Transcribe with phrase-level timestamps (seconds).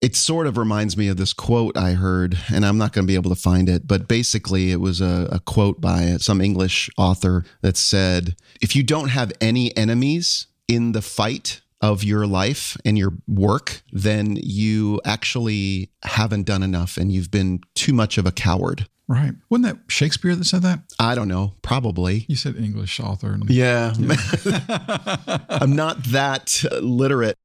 [0.00, 3.10] It sort of reminds me of this quote I heard, and I'm not going to
[3.10, 6.88] be able to find it, but basically it was a, a quote by some English
[6.96, 12.76] author that said, If you don't have any enemies in the fight of your life
[12.84, 18.26] and your work, then you actually haven't done enough and you've been too much of
[18.26, 18.86] a coward.
[19.08, 19.32] Right.
[19.48, 20.80] Wasn't that Shakespeare that said that?
[20.98, 21.54] I don't know.
[21.62, 22.26] Probably.
[22.28, 23.32] You said English author.
[23.32, 23.94] And- Yeah.
[25.48, 27.36] I'm not that uh, literate.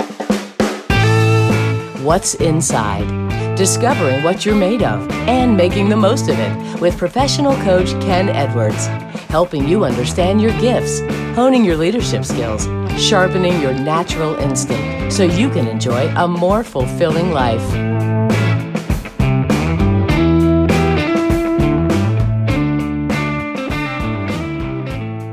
[2.03, 3.55] What's Inside?
[3.55, 8.27] Discovering what you're made of and making the most of it with professional coach Ken
[8.27, 8.87] Edwards,
[9.29, 10.99] helping you understand your gifts,
[11.33, 12.65] honing your leadership skills,
[13.01, 17.63] sharpening your natural instinct so you can enjoy a more fulfilling life.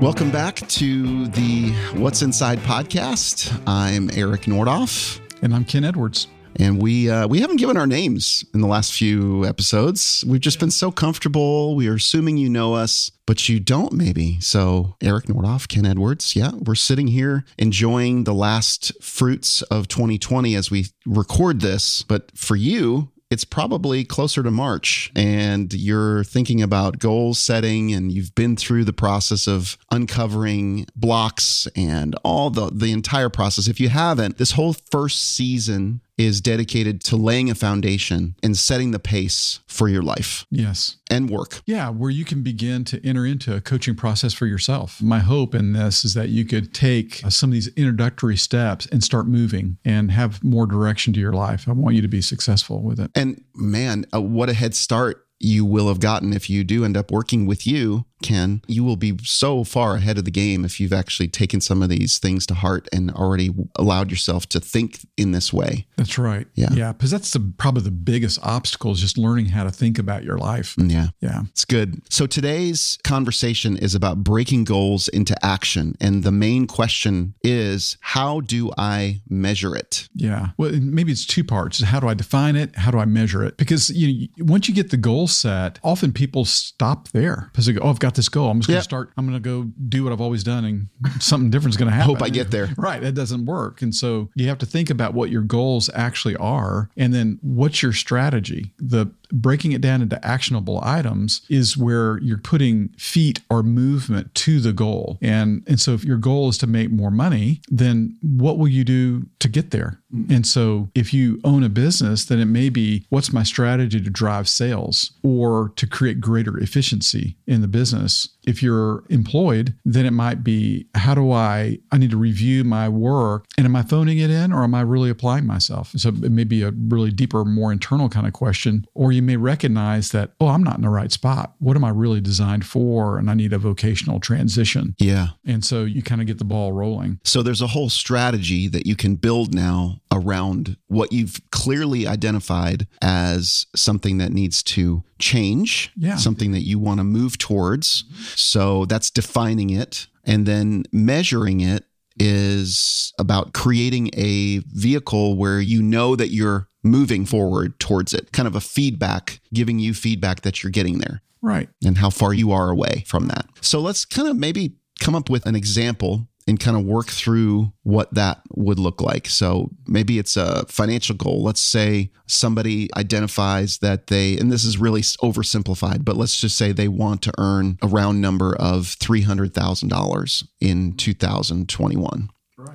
[0.00, 3.60] Welcome back to the What's Inside podcast.
[3.66, 5.18] I'm Eric Nordoff.
[5.42, 6.28] And I'm Ken Edwards.
[6.56, 10.24] And we uh, we haven't given our names in the last few episodes.
[10.26, 11.74] We've just been so comfortable.
[11.74, 14.40] We are assuming you know us, but you don't maybe.
[14.40, 16.34] So Eric Nordoff, Ken Edwards.
[16.34, 22.02] Yeah, we're sitting here enjoying the last fruits of 2020 as we record this.
[22.02, 28.10] But for you, it's probably closer to March and you're thinking about goal setting and
[28.10, 33.68] you've been through the process of uncovering blocks and all the the entire process.
[33.68, 38.90] If you haven't, this whole first season is dedicated to laying a foundation and setting
[38.90, 40.96] the pace for your life Yes.
[41.10, 41.62] and work.
[41.66, 45.00] Yeah, where you can begin to enter into a coaching process for yourself.
[45.02, 48.86] My hope in this is that you could take uh, some of these introductory steps
[48.86, 51.68] and start moving and have more direction to your life.
[51.68, 53.10] I want you to be successful with it.
[53.14, 56.96] And man, uh, what a head start you will have gotten if you do end
[56.98, 58.62] up working with you, Ken.
[58.66, 61.88] You will be so far ahead of the game if you've actually taken some of
[61.88, 65.86] these things to heart and already allowed yourself to think in this way.
[65.96, 66.46] That's right.
[66.54, 66.68] Yeah.
[66.72, 66.92] Yeah.
[66.92, 70.38] Because that's the, probably the biggest obstacle is just learning how to think about your
[70.38, 70.76] life.
[70.76, 71.06] Mm, yeah.
[71.20, 71.42] Yeah.
[71.50, 72.02] It's good.
[72.10, 75.96] So today's conversation is about breaking goals into action.
[76.00, 80.08] And the main question is how do I measure it?
[80.14, 80.48] Yeah.
[80.56, 81.82] Well, maybe it's two parts.
[81.82, 82.76] How do I define it?
[82.76, 83.56] How do I measure it?
[83.56, 87.72] Because you know, once you get the goal set, often people stop there because they
[87.72, 88.50] go, "Oh, I've got this goal.
[88.50, 89.10] I'm just going to start.
[89.16, 90.88] I'm going to go do what I've always done, and
[91.22, 92.68] something different is going to happen." Hope I get there.
[92.76, 93.00] Right.
[93.00, 93.82] That doesn't work.
[93.82, 97.82] And so you have to think about what your goals actually are, and then what's
[97.82, 98.72] your strategy.
[98.78, 104.60] The breaking it down into actionable items is where you're putting feet or movement to
[104.60, 105.18] the goal.
[105.22, 108.84] And and so if your goal is to make more money, then what will you
[108.84, 110.00] do to get there?
[110.14, 110.32] Mm-hmm.
[110.32, 114.10] And so if you own a business, then it may be what's my strategy to
[114.10, 118.28] drive sales or to create greater efficiency in the business.
[118.50, 122.88] If you're employed, then it might be how do I I need to review my
[122.88, 125.92] work and am I phoning it in or am I really applying myself?
[125.96, 128.86] So it may be a really deeper, more internal kind of question.
[128.94, 131.54] Or you may recognize that, oh, I'm not in the right spot.
[131.60, 133.18] What am I really designed for?
[133.18, 134.96] And I need a vocational transition.
[134.98, 135.28] Yeah.
[135.46, 137.20] And so you kind of get the ball rolling.
[137.22, 142.86] So there's a whole strategy that you can build now around what you've clearly identified
[143.00, 146.16] as something that needs to change, Yeah.
[146.16, 148.04] something that you want to move towards.
[148.36, 150.06] So that's defining it.
[150.24, 151.84] And then measuring it
[152.18, 158.46] is about creating a vehicle where you know that you're moving forward towards it, kind
[158.48, 161.68] of a feedback, giving you feedback that you're getting there Right.
[161.84, 163.46] and how far you are away from that.
[163.60, 167.72] So let's kind of maybe come up with an example and kind of work through
[167.84, 169.28] what that would look like.
[169.28, 171.42] So maybe it's a financial goal.
[171.42, 176.72] Let's say somebody identifies that they, and this is really oversimplified, but let's just say
[176.72, 182.28] they want to earn a round number of $300,000 in 2021.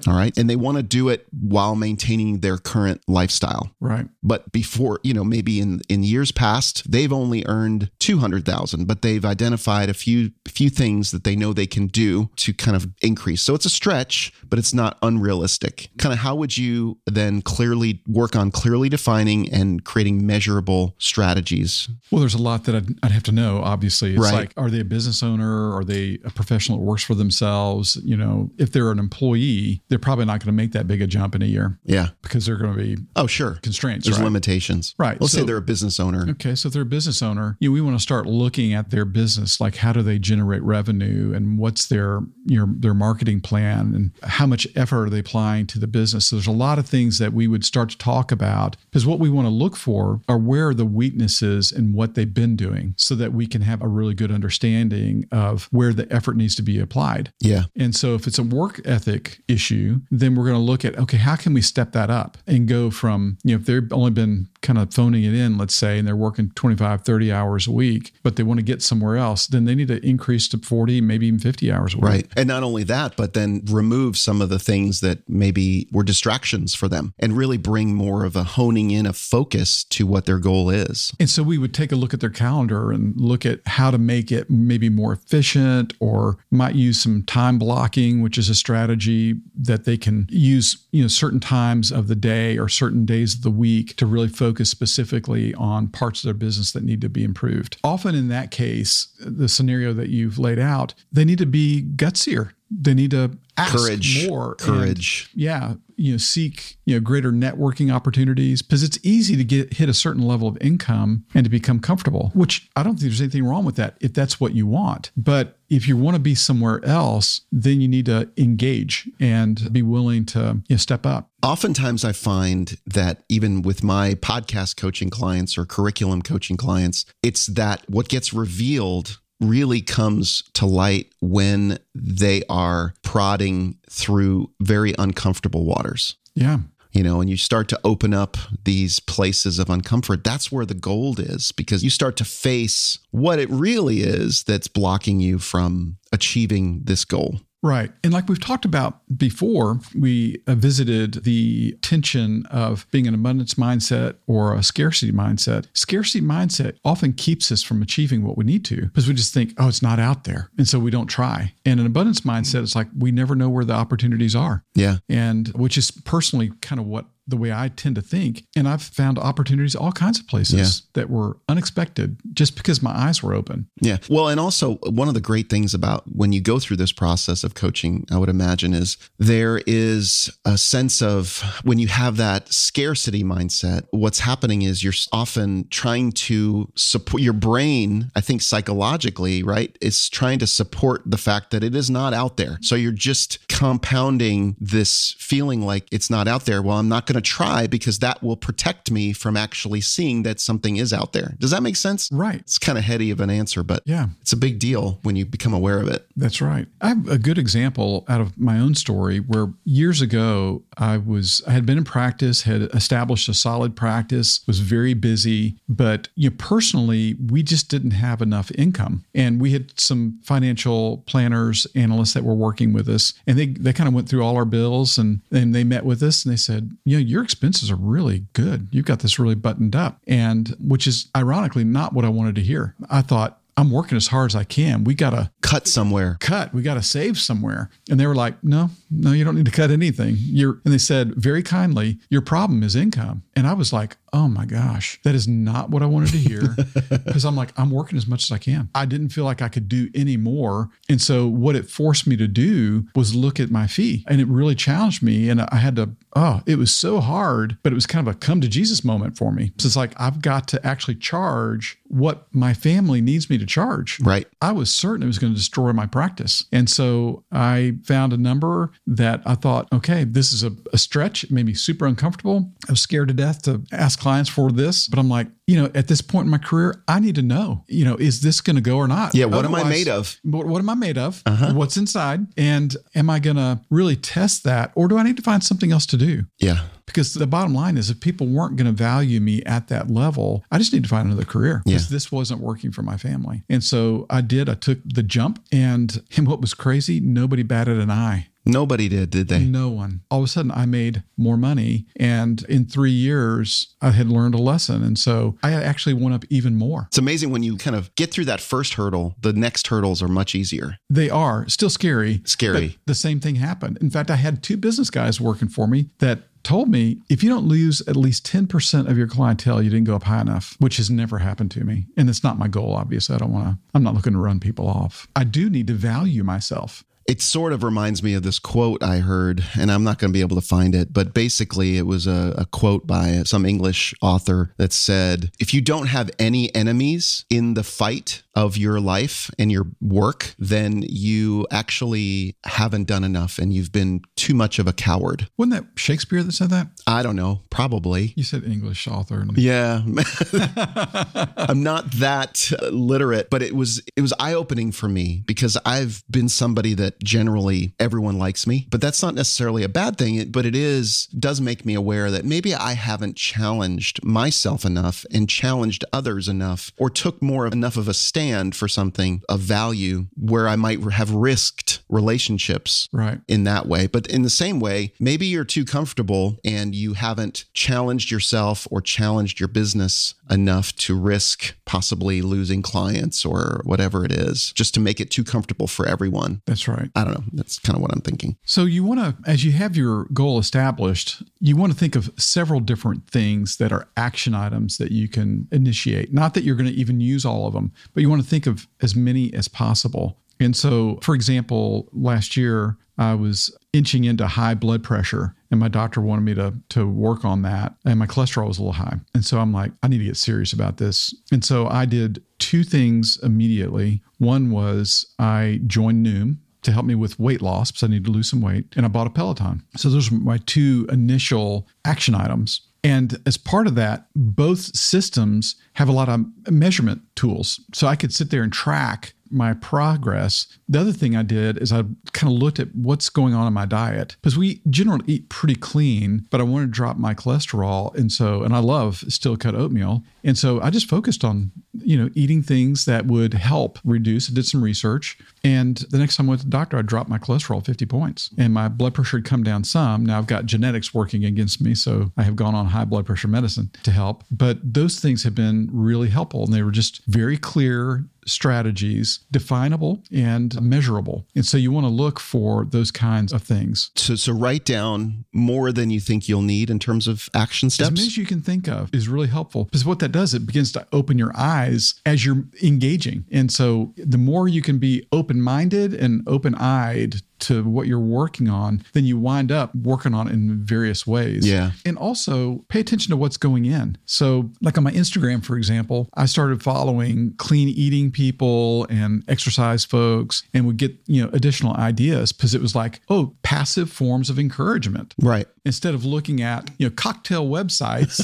[0.07, 0.35] All right.
[0.38, 3.72] And they want to do it while maintaining their current lifestyle.
[3.79, 4.07] Right.
[4.23, 9.24] But before, you know, maybe in in years past, they've only earned 200,000, but they've
[9.25, 13.41] identified a few few things that they know they can do to kind of increase.
[13.41, 15.90] So it's a stretch, but it's not unrealistic.
[15.97, 21.89] Kind of how would you then clearly work on clearly defining and creating measurable strategies?
[22.12, 23.62] Well, there's a lot that I'd, I'd have to know.
[23.63, 24.33] Obviously, it's Right.
[24.33, 25.75] like, are they a business owner?
[25.75, 27.98] Are they a professional that works for themselves?
[28.04, 31.07] You know, if they're an employee, they're probably not going to make that big a
[31.07, 32.10] jump in a year Yeah.
[32.22, 33.60] because they're going to be Oh, sure.
[33.62, 34.06] constraints.
[34.06, 34.25] There's right?
[34.25, 34.95] limitations.
[34.98, 35.19] Right.
[35.19, 36.30] Let's say they're a business owner.
[36.31, 38.89] Okay, so if they're a business owner, you know, we want to start looking at
[38.92, 43.42] their business, like how do they generate revenue and what's their you know, their marketing
[43.42, 46.27] plan and how much effort are they applying to the business.
[46.27, 49.19] So there's a lot of things that we would start to talk about because what
[49.19, 52.94] we want to look for are where are the weaknesses and what they've been doing
[52.98, 56.62] so that we can have a really good understanding of where the effort needs to
[56.62, 57.33] be applied.
[57.39, 57.63] Yeah.
[57.75, 60.97] And so if it's a work ethic issue, issue, then we're going to look at,
[60.97, 64.12] okay, how can we step that up and go from, you know, if they've only
[64.12, 67.71] been kind of phoning it in, let's say, and they're working 25, 30 hours a
[67.71, 71.01] week, but they want to get somewhere else, then they need to increase to 40,
[71.01, 72.06] maybe even 50 hours a week.
[72.06, 72.27] Right.
[72.35, 76.73] And not only that, but then remove some of the things that maybe were distractions
[76.73, 80.39] for them and really bring more of a honing in of focus to what their
[80.39, 81.12] goal is.
[81.19, 83.97] And so we would take a look at their calendar and look at how to
[83.97, 89.35] make it maybe more efficient or might use some time blocking, which is a strategy
[89.57, 93.42] that they can use, you know, certain times of the day or certain days of
[93.42, 97.24] the week to really focus specifically on parts of their business that need to be
[97.24, 97.78] improved.
[97.84, 102.52] Often in that case, the scenario that you've laid out, they need to be gutsier.
[102.69, 104.56] They need to ask courage, more.
[104.56, 105.30] Courage.
[105.34, 105.74] And, yeah.
[105.97, 109.94] You know, seek, you know, greater networking opportunities because it's easy to get hit a
[109.94, 113.65] certain level of income and to become comfortable, which I don't think there's anything wrong
[113.65, 115.12] with that if that's what you want.
[115.15, 119.81] But if you want to be somewhere else, then you need to engage and be
[119.81, 121.30] willing to you know, step up.
[121.44, 127.48] Oftentimes, I find that even with my podcast coaching clients or curriculum coaching clients, it's
[127.48, 135.66] that what gets revealed really comes to light when they are prodding through very uncomfortable
[135.66, 136.16] waters.
[136.36, 136.60] Yeah.
[136.92, 140.24] You know, and you start to open up these places of uncomfort.
[140.24, 144.70] That's where the gold is because you start to face what it really is that's
[144.70, 147.42] blocking you from achieving this goal.
[147.65, 147.91] Right.
[148.03, 153.56] And like we've talked about before, we uh, visited the tension of being an abundance
[153.56, 155.65] mindset or a scarcity mindset.
[155.73, 159.53] Scarcity mindset often keeps us from achieving what we need to because we just think,
[159.57, 160.51] oh, it's not out there.
[160.59, 161.53] And so we don't try.
[161.65, 164.63] And an abundance mindset is like we never know where the opportunities are.
[164.75, 164.97] Yeah.
[165.09, 168.45] And which is personally kind of what the way I tend to think.
[168.56, 171.01] And I've found opportunities all kinds of places yeah.
[171.01, 173.68] that were unexpected just because my eyes were open.
[173.81, 173.98] Yeah.
[174.10, 177.44] Well, and also one of the great things about when you go through this process
[177.44, 182.51] of coaching, I would imagine, is there is a sense of when you have that
[182.51, 189.42] scarcity mindset, what's happening is you're often trying to support your brain, I think psychologically,
[189.42, 189.75] right?
[189.81, 192.60] Is trying to support the fact that it is not out there.
[192.62, 196.62] So you're just compounding this feeling like it's not out there.
[196.62, 200.23] Well, I'm not going going to try because that will protect me from actually seeing
[200.23, 201.35] that something is out there.
[201.39, 202.09] Does that make sense?
[202.12, 202.35] Right.
[202.41, 205.25] It's kind of heady of an answer, but yeah, it's a big deal when you
[205.25, 206.07] become aware of it.
[206.15, 206.67] That's right.
[206.81, 211.41] I have a good example out of my own story where years ago I was
[211.47, 216.29] I had been in practice, had established a solid practice, was very busy, but you
[216.29, 222.13] know, personally we just didn't have enough income, and we had some financial planners, analysts
[222.13, 224.97] that were working with us, and they they kind of went through all our bills
[224.97, 228.25] and and they met with us and they said, you know, your expenses are really
[228.34, 228.68] good.
[228.72, 230.00] You've got this really buttoned up.
[230.07, 232.75] And which is ironically not what I wanted to hear.
[232.90, 234.84] I thought, I'm working as hard as I can.
[234.84, 236.18] We got to cut somewhere.
[236.19, 236.54] Cut.
[236.54, 237.69] We got to save somewhere.
[237.90, 240.16] And they were like, no, no, you don't need to cut anything.
[240.18, 243.24] You're, and they said very kindly, your problem is income.
[243.34, 246.56] And I was like, oh my gosh, that is not what I wanted to hear.
[247.06, 248.69] Because I'm like, I'm working as much as I can.
[248.75, 250.69] I didn't feel like I could do any more.
[250.89, 254.03] And so what it forced me to do was look at my fee.
[254.07, 255.29] And it really challenged me.
[255.29, 258.17] And I had to, oh, it was so hard, but it was kind of a
[258.17, 259.51] come to Jesus moment for me.
[259.57, 264.00] So it's like, I've got to actually charge what my family needs me to charge.
[264.01, 264.27] Right.
[264.41, 266.45] I was certain it was going to destroy my practice.
[266.51, 271.23] And so I found a number that I thought, okay, this is a, a stretch.
[271.23, 272.51] It made me super uncomfortable.
[272.67, 275.72] I was scared to death to ask clients for this, but I'm like, you know,
[275.74, 278.56] at this point in my career, I need to know, you know, is this going
[278.56, 279.15] to go or not?
[279.15, 279.25] Yeah.
[279.25, 280.20] What Otherwise, am I made of?
[280.22, 281.24] What, what am I made of?
[281.25, 281.53] Uh-huh.
[281.56, 282.27] What's inside?
[282.38, 285.72] And am I going to really test that or do I need to find something
[285.72, 286.25] else to do?
[286.38, 286.65] Yeah.
[286.86, 290.46] Because the bottom line is if people weren't going to value me at that level,
[290.51, 291.96] I just need to find another career because yeah.
[291.96, 293.41] this wasn't working for my family.
[293.50, 294.50] And so I did.
[294.50, 298.27] I took the jump and, and what was crazy, nobody batted an eye.
[298.46, 299.40] Nobody did, did they?
[299.40, 300.02] No one.
[300.12, 301.86] All of a sudden, I made more money.
[301.96, 304.84] And in three years, I had learned a lesson.
[304.84, 306.86] And so I actually went up even more.
[306.88, 310.08] It's amazing when you kind of get through that first hurdle, the next hurdles are
[310.08, 310.78] much easier.
[310.90, 312.22] They are still scary.
[312.25, 312.78] Scary.
[312.86, 313.78] the same thing happened.
[313.82, 317.30] In fact, I had two business guys working for me that told me if you
[317.30, 320.78] don't lose at least 10% of your clientele, you didn't go up high enough, which
[320.78, 321.88] has never happened to me.
[321.98, 323.16] And it's not my goal, obviously.
[323.16, 325.08] I don't want to, I'm not looking to run people off.
[325.16, 326.84] I do need to value myself.
[327.07, 330.13] It sort of reminds me of this quote I heard, and I'm not going to
[330.13, 333.93] be able to find it, but basically it was a, a, quote by some English
[334.01, 339.31] author that said, If you don't have any enemies in the fight of your life
[339.39, 344.67] and your work, then you actually haven't done enough and you've been too much of
[344.67, 345.29] a coward.
[345.38, 346.67] Wasn't that Shakespeare that said that?
[346.85, 347.41] I don't know.
[347.50, 348.13] Probably.
[348.15, 349.25] You said English author.
[349.35, 349.81] Yeah.
[351.38, 356.27] I'm not that literate, but it was it was eye-opening for me because I've been
[356.27, 360.30] somebody that that generally everyone likes me, but that's not necessarily a bad thing.
[360.32, 365.30] But it is does make me aware that maybe I haven't challenged myself enough and
[365.30, 370.06] challenged others enough, or took more of enough of a stand for something of value
[370.16, 373.20] where I might have risked relationships Right.
[373.28, 373.88] in that way.
[373.88, 378.82] But in the same way, maybe you're too comfortable and you haven't challenged yourself or
[378.82, 384.80] challenged your business enough to risk possibly losing clients or whatever it is, just to
[384.80, 386.42] make it too comfortable for everyone.
[386.46, 386.85] That's right.
[386.96, 387.24] I don't know.
[387.34, 388.38] That's kind of what I'm thinking.
[388.46, 392.12] So you want to, as you have your goal established, you want to think of
[392.18, 396.13] several different things that are action items that you can initiate.
[396.13, 398.48] Not that you're going to even use all of them, but you want to think
[398.48, 400.18] of as many as possible.
[400.39, 405.68] And so, for example, last year I was inching into high blood pressure, and my
[405.68, 408.98] doctor wanted me to to work on that, and my cholesterol was a little high.
[409.13, 411.13] And so I'm like, I need to get serious about this.
[411.32, 414.01] And so I did two things immediately.
[414.18, 418.12] One was I joined Noom, to help me with weight loss because I need to
[418.12, 418.65] lose some weight.
[418.75, 419.63] And I bought a Peloton.
[419.77, 422.62] So those were my two initial action items.
[422.84, 427.60] And as part of that, both systems have a lot of measurement tools.
[427.74, 430.48] So I could sit there and track my progress.
[430.68, 433.54] The other thing I did is I kind of looked at what's going on in
[433.54, 437.94] my diet because we generally eat pretty clean, but I wanted to drop my cholesterol.
[437.96, 440.04] And so, and I love steel cut oatmeal.
[440.24, 444.30] And so I just focused on, you know, eating things that would help reduce.
[444.30, 445.18] I did some research.
[445.44, 448.32] And the next time I went to the doctor, I dropped my cholesterol 50 points
[448.38, 450.06] and my blood pressure had come down some.
[450.06, 451.75] Now I've got genetics working against me.
[451.75, 454.24] So I have gone on high blood pressure medicine to help.
[454.32, 456.46] But those things have been really helpful.
[456.46, 461.27] And they were just very clear strategies, definable and measurable.
[461.36, 463.91] And so you want to look for those kinds of things.
[463.96, 467.91] So, so write down more than you think you'll need in terms of action steps.
[467.91, 470.46] As many as you can think of is really helpful because what that does, it
[470.46, 473.25] begins to open your eyes as you're engaging.
[473.32, 478.00] And so the more you can be open minded and open eyed to what you're
[478.00, 481.48] working on, then you wind up working on it in various ways.
[481.48, 481.72] Yeah.
[481.86, 483.98] And also pay attention to what's going in.
[484.06, 489.86] So, like on my Instagram, for example, I started following clean eating people and exercise
[489.86, 494.30] folks and would get, you know, additional ideas because it was like, oh, passive forms
[494.30, 495.48] of encouragement right.
[495.65, 498.22] Instead of looking at you know cocktail websites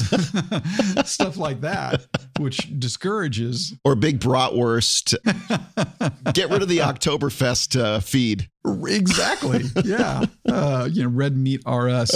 [1.06, 2.06] stuff like that
[2.38, 3.74] which discourages.
[3.84, 5.14] Or big bratwurst.
[6.34, 8.48] Get rid of the Oktoberfest uh, feed.
[8.64, 9.64] exactly.
[9.84, 10.24] Yeah.
[10.48, 12.10] Uh, you know red meat rs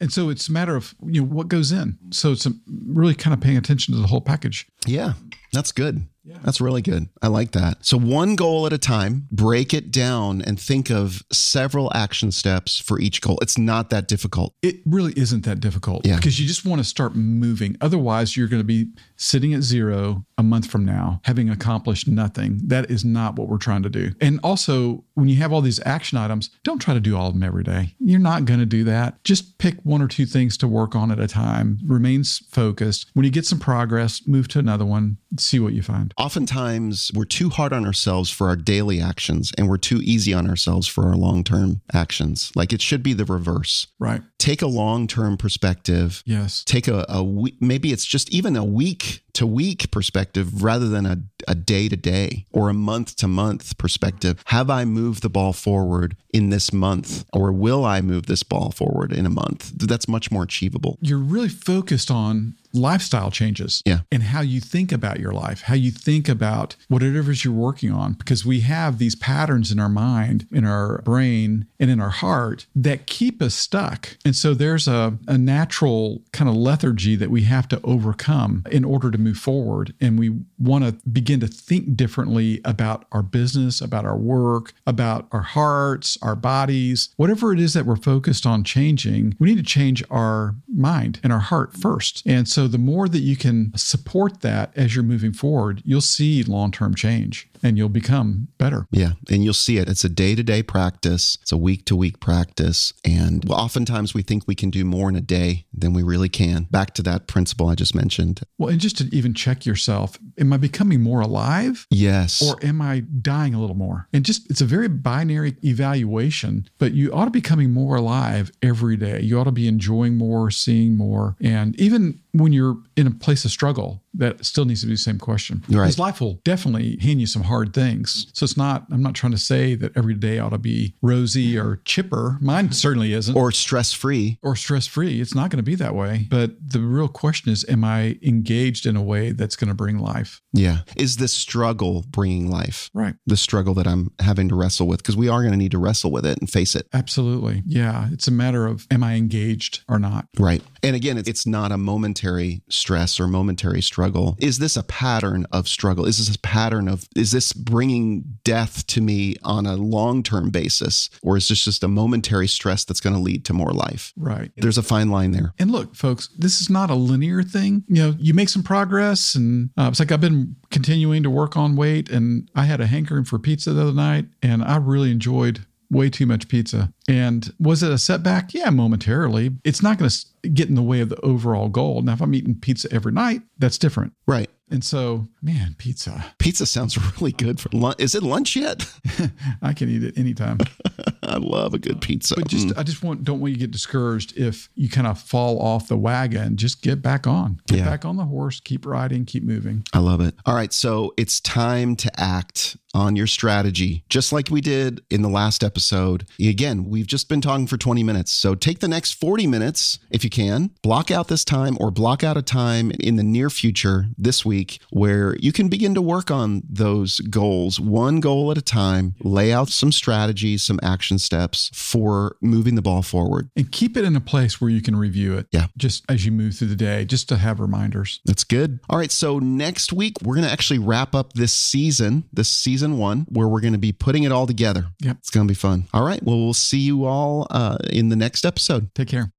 [0.00, 1.98] and so it's a matter of you know what goes in.
[2.10, 2.52] So it's a,
[2.86, 4.66] really kind of paying attention to the whole package.
[4.86, 5.14] Yeah,
[5.52, 6.06] that's good.
[6.42, 7.08] That's really good.
[7.22, 7.84] I like that.
[7.84, 12.78] So, one goal at a time, break it down and think of several action steps
[12.78, 13.38] for each goal.
[13.42, 14.54] It's not that difficult.
[14.62, 16.16] it really isn't that difficult Yeah.
[16.16, 17.76] because you just want to start moving.
[17.80, 22.60] Otherwise, you're going to be sitting at zero a month from now, having accomplished nothing.
[22.64, 24.12] That is not what we're trying to do.
[24.20, 27.34] And also, when you have all these action items, don't try to do all of
[27.34, 27.94] them every day.
[27.98, 29.22] You're not going to do that.
[29.24, 31.78] Just pick one or two things to work on at a time.
[31.84, 33.06] Remain focused.
[33.14, 36.09] When you get some progress, move to another one, see what you find.
[36.16, 40.48] Oftentimes, we're too hard on ourselves for our daily actions and we're too easy on
[40.48, 42.52] ourselves for our long term actions.
[42.54, 43.86] Like it should be the reverse.
[43.98, 44.22] Right.
[44.38, 46.22] Take a long term perspective.
[46.26, 46.64] Yes.
[46.64, 51.06] Take a, a week, maybe it's just even a week to week perspective rather than
[51.06, 51.18] a,
[51.48, 54.42] a day to day or a month to month perspective.
[54.46, 58.70] Have I moved the ball forward in this month or will I move this ball
[58.70, 59.72] forward in a month?
[59.76, 60.98] That's much more achievable.
[61.00, 64.00] you're really focused on lifestyle changes Yeah.
[64.12, 67.52] and how you think about your life, how you think about whatever it is you're
[67.52, 71.98] working on, because we have these patterns in our mind, in our brain, and in
[72.00, 74.16] our heart that keep us stuck.
[74.24, 78.84] And so there's a, a natural kind of lethargy that we have to overcome in
[78.84, 79.94] order to move forward.
[80.00, 85.28] And we want to begin to think differently about our business, about our work, about
[85.32, 89.62] our hearts, our bodies, whatever it is that we're focused on changing, we need to
[89.62, 92.22] change our mind and our heart first.
[92.26, 96.42] And so the more that you can support that as you're moving forward, you'll see
[96.42, 98.86] long term change and you'll become better.
[98.90, 99.12] Yeah.
[99.30, 99.88] And you'll see it.
[99.88, 102.92] It's a day to day practice, it's a week to week practice.
[103.04, 106.64] And oftentimes we think we can do more in a day than we really can.
[106.70, 108.40] Back to that principle I just mentioned.
[108.58, 111.86] Well, and just to even check yourself, am I becoming more alive?
[111.90, 112.42] Yes.
[112.42, 114.08] Or am I dying a little more?
[114.12, 118.52] And just, it's a very binary evaluation, but you ought to be becoming more alive
[118.62, 119.20] every day.
[119.20, 121.36] You ought to be enjoying more, seeing more.
[121.40, 124.98] And even when you're in a place of struggle, that still needs to be the
[124.98, 125.62] same question.
[125.68, 125.84] Right.
[125.84, 128.26] Because life will definitely hand you some hard things.
[128.34, 131.58] So it's not, I'm not trying to say that every day ought to be rosy
[131.58, 132.36] or chipper.
[132.40, 133.34] Mine certainly isn't.
[133.34, 134.38] or stress free.
[134.42, 135.20] or stress free.
[135.20, 136.26] It's not going to be that way.
[136.28, 139.98] But the real question is, am I engaged in a way that's going to bring
[139.98, 140.29] life?
[140.30, 140.40] Life.
[140.52, 140.78] Yeah.
[140.96, 142.90] Is this struggle bringing life?
[142.92, 143.14] Right.
[143.26, 145.78] The struggle that I'm having to wrestle with because we are going to need to
[145.78, 146.88] wrestle with it and face it.
[146.92, 147.62] Absolutely.
[147.66, 148.08] Yeah.
[148.12, 150.26] It's a matter of am I engaged or not?
[150.38, 150.62] Right.
[150.82, 154.36] And again, it's not a momentary stress or momentary struggle.
[154.38, 156.04] Is this a pattern of struggle?
[156.04, 160.50] Is this a pattern of, is this bringing death to me on a long term
[160.50, 161.10] basis?
[161.22, 164.12] Or is this just a momentary stress that's going to lead to more life?
[164.16, 164.50] Right.
[164.56, 165.52] There's a fine line there.
[165.58, 167.84] And look, folks, this is not a linear thing.
[167.86, 171.56] You know, you make some progress, and uh, it's like I've been continuing to work
[171.56, 175.10] on weight, and I had a hankering for pizza the other night, and I really
[175.10, 176.92] enjoyed way too much pizza.
[177.08, 178.52] And was it a setback?
[178.52, 179.52] Yeah, momentarily.
[179.64, 182.02] It's not going to get in the way of the overall goal.
[182.02, 184.12] Now, if I'm eating pizza every night, that's different.
[184.26, 184.50] Right.
[184.70, 186.24] And so, man, pizza.
[186.38, 187.96] Pizza sounds really good for lunch.
[187.98, 188.86] Is it lunch yet?
[189.62, 190.58] I can eat it anytime.
[191.22, 192.34] I love a good pizza.
[192.36, 192.78] But just, Mm.
[192.78, 195.88] I just want, don't want you to get discouraged if you kind of fall off
[195.88, 196.56] the wagon.
[196.56, 197.84] Just get back on, get Yeah.
[197.84, 199.84] back on the horse, keep riding, keep moving.
[199.92, 200.34] I love it.
[200.46, 200.72] All right.
[200.72, 205.62] So it's time to act on your strategy, just like we did in the last
[205.62, 206.26] episode.
[206.40, 208.32] Again, we've just been talking for 20 minutes.
[208.32, 212.24] So take the next 40 minutes, if you can, block out this time or block
[212.24, 216.30] out a time in the near future this week where you can begin to work
[216.30, 221.70] on those goals, one goal at a time, lay out some strategies, some action steps
[221.72, 223.50] for moving the ball forward.
[223.56, 225.46] And keep it in a place where you can review it.
[225.50, 225.66] Yeah.
[225.76, 228.20] Just as you move through the day, just to have reminders.
[228.26, 228.80] That's good.
[228.90, 229.10] All right.
[229.10, 233.48] So next week, we're going to actually wrap up this season, this season one, where
[233.48, 234.86] we're going to be putting it all together.
[235.00, 235.16] Yep.
[235.20, 235.88] It's going to be fun.
[235.94, 236.22] All right.
[236.22, 238.94] Well, we'll see you all uh, in the next episode.
[238.94, 239.32] Take care.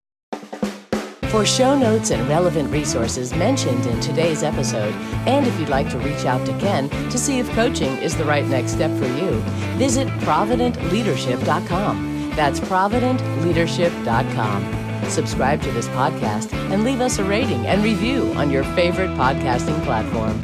[1.31, 4.93] For show notes and relevant resources mentioned in today's episode,
[5.25, 8.25] and if you'd like to reach out to Ken to see if coaching is the
[8.25, 9.39] right next step for you,
[9.77, 12.33] visit providentleadership.com.
[12.35, 15.09] That's providentleadership.com.
[15.09, 19.81] Subscribe to this podcast and leave us a rating and review on your favorite podcasting
[19.85, 20.38] platform.